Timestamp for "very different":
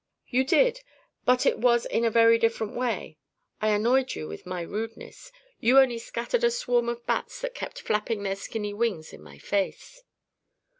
2.09-2.73